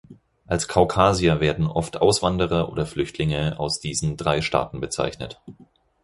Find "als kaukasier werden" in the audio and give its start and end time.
0.47-1.67